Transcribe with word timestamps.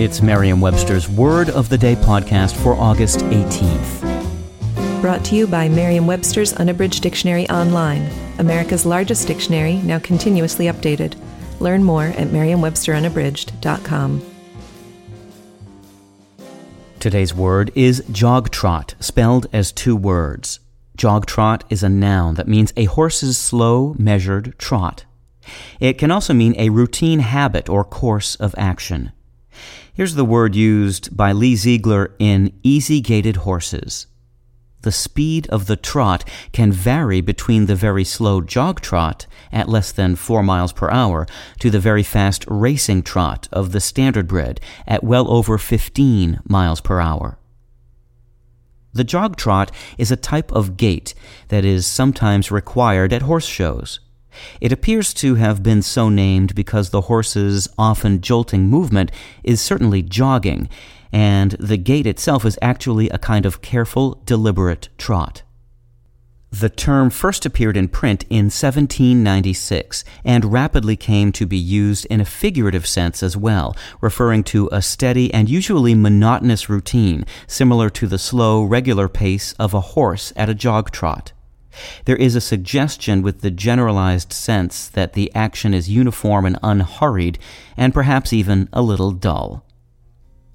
It's 0.00 0.22
Merriam-Webster's 0.22 1.10
Word 1.10 1.50
of 1.50 1.68
the 1.68 1.76
Day 1.76 1.94
podcast 1.94 2.56
for 2.62 2.72
August 2.72 3.18
18th. 3.18 5.02
Brought 5.02 5.22
to 5.26 5.34
you 5.36 5.46
by 5.46 5.68
Merriam-Webster's 5.68 6.54
Unabridged 6.54 7.02
Dictionary 7.02 7.46
Online, 7.50 8.10
America's 8.38 8.86
largest 8.86 9.28
dictionary, 9.28 9.74
now 9.74 9.98
continuously 9.98 10.64
updated. 10.68 11.20
Learn 11.60 11.84
more 11.84 12.04
at 12.04 12.32
merriam-websterunabridged.com. 12.32 14.22
Today's 16.98 17.34
word 17.34 17.70
is 17.74 18.02
jog 18.10 18.48
trot, 18.48 18.94
spelled 19.00 19.48
as 19.52 19.70
two 19.70 19.96
words. 19.96 20.60
Jog 20.96 21.26
trot 21.26 21.64
is 21.68 21.82
a 21.82 21.90
noun 21.90 22.36
that 22.36 22.48
means 22.48 22.72
a 22.74 22.86
horse's 22.86 23.36
slow, 23.36 23.94
measured 23.98 24.58
trot. 24.58 25.04
It 25.78 25.98
can 25.98 26.10
also 26.10 26.32
mean 26.32 26.54
a 26.56 26.70
routine 26.70 27.18
habit 27.18 27.68
or 27.68 27.84
course 27.84 28.34
of 28.36 28.54
action. 28.56 29.12
Here's 29.92 30.14
the 30.14 30.24
word 30.24 30.54
used 30.54 31.16
by 31.16 31.32
Lee 31.32 31.56
Ziegler 31.56 32.14
in 32.18 32.52
Easy 32.62 33.00
Gaited 33.00 33.36
Horses. 33.36 34.06
The 34.82 34.92
speed 34.92 35.46
of 35.48 35.66
the 35.66 35.76
trot 35.76 36.26
can 36.52 36.72
vary 36.72 37.20
between 37.20 37.66
the 37.66 37.74
very 37.74 38.04
slow 38.04 38.40
jog 38.40 38.80
trot 38.80 39.26
at 39.52 39.68
less 39.68 39.92
than 39.92 40.16
4 40.16 40.42
miles 40.42 40.72
per 40.72 40.90
hour 40.90 41.26
to 41.58 41.70
the 41.70 41.80
very 41.80 42.02
fast 42.02 42.44
racing 42.48 43.02
trot 43.02 43.46
of 43.52 43.72
the 43.72 43.80
standard 43.80 44.28
standardbred 44.28 44.58
at 44.86 45.04
well 45.04 45.30
over 45.30 45.58
15 45.58 46.40
miles 46.44 46.80
per 46.80 47.00
hour. 47.00 47.38
The 48.92 49.04
jog 49.04 49.36
trot 49.36 49.70
is 49.98 50.10
a 50.10 50.16
type 50.16 50.50
of 50.52 50.76
gait 50.76 51.14
that 51.48 51.64
is 51.64 51.86
sometimes 51.86 52.50
required 52.50 53.12
at 53.12 53.22
horse 53.22 53.46
shows. 53.46 54.00
It 54.60 54.72
appears 54.72 55.14
to 55.14 55.36
have 55.36 55.62
been 55.62 55.82
so 55.82 56.08
named 56.08 56.54
because 56.54 56.90
the 56.90 57.02
horse's 57.02 57.68
often 57.78 58.20
jolting 58.20 58.68
movement 58.68 59.10
is 59.42 59.60
certainly 59.60 60.02
jogging, 60.02 60.68
and 61.12 61.52
the 61.52 61.76
gait 61.76 62.06
itself 62.06 62.44
is 62.44 62.58
actually 62.62 63.08
a 63.10 63.18
kind 63.18 63.46
of 63.46 63.62
careful, 63.62 64.20
deliberate 64.24 64.88
trot. 64.98 65.42
The 66.52 66.68
term 66.68 67.10
first 67.10 67.46
appeared 67.46 67.76
in 67.76 67.86
print 67.86 68.24
in 68.28 68.46
1796 68.46 70.04
and 70.24 70.52
rapidly 70.52 70.96
came 70.96 71.30
to 71.32 71.46
be 71.46 71.56
used 71.56 72.06
in 72.06 72.20
a 72.20 72.24
figurative 72.24 72.88
sense 72.88 73.22
as 73.22 73.36
well, 73.36 73.76
referring 74.00 74.42
to 74.44 74.68
a 74.72 74.82
steady 74.82 75.32
and 75.32 75.48
usually 75.48 75.94
monotonous 75.94 76.68
routine 76.68 77.24
similar 77.46 77.88
to 77.90 78.08
the 78.08 78.18
slow, 78.18 78.64
regular 78.64 79.08
pace 79.08 79.52
of 79.60 79.74
a 79.74 79.80
horse 79.80 80.32
at 80.34 80.48
a 80.48 80.54
jog 80.54 80.90
trot. 80.90 81.32
There 82.04 82.16
is 82.16 82.34
a 82.34 82.40
suggestion 82.40 83.22
with 83.22 83.40
the 83.40 83.50
generalized 83.50 84.32
sense 84.32 84.88
that 84.88 85.12
the 85.12 85.32
action 85.34 85.74
is 85.74 85.88
uniform 85.88 86.46
and 86.46 86.58
unhurried, 86.62 87.38
and 87.76 87.94
perhaps 87.94 88.32
even 88.32 88.68
a 88.72 88.82
little 88.82 89.12
dull. 89.12 89.64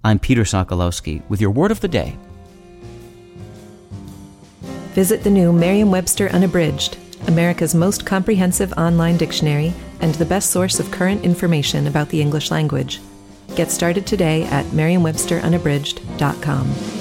I'm 0.04 0.20
Peter 0.20 0.44
Sokolowski 0.44 1.28
with 1.30 1.42
your 1.42 1.52
word 1.52 1.72
of 1.72 1.82
the 1.82 1.88
day. 1.88 2.18
Visit 4.94 5.24
the 5.24 5.30
new 5.30 5.52
Merriam 5.52 5.92
Webster 5.92 6.30
Unabridged, 6.30 6.98
America's 7.28 7.76
most 7.76 8.06
comprehensive 8.06 8.72
online 8.74 9.18
dictionary 9.18 9.74
and 10.00 10.14
the 10.16 10.26
best 10.26 10.52
source 10.52 10.80
of 10.80 10.92
current 10.92 11.26
information 11.26 11.88
about 11.88 12.10
the 12.10 12.22
English 12.22 12.52
language. 12.52 13.02
Get 13.56 13.72
started 13.72 14.06
today 14.06 14.44
at 14.44 14.72
merriam-websterunabridged.com. 14.74 16.95